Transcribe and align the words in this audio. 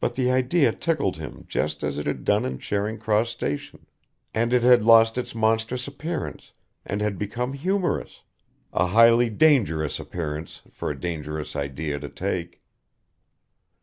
But 0.00 0.14
the 0.14 0.30
idea 0.30 0.72
tickled 0.72 1.18
him 1.18 1.44
just 1.46 1.82
as 1.82 1.98
it 1.98 2.06
had 2.06 2.24
done 2.24 2.46
in 2.46 2.58
Charing 2.58 2.96
Cross 2.98 3.28
Station, 3.28 3.84
and 4.32 4.54
it 4.54 4.62
had 4.62 4.82
lost 4.82 5.18
its 5.18 5.34
monstrous 5.34 5.86
appearance 5.86 6.52
and 6.86 7.02
had 7.02 7.18
become 7.18 7.52
humorous, 7.52 8.22
a 8.72 8.86
highly 8.86 9.28
dangerous 9.28 10.00
appearance 10.00 10.62
for 10.70 10.88
a 10.88 10.98
dangerous 10.98 11.56
idea 11.56 11.98
to 12.00 12.08
take. 12.08 12.62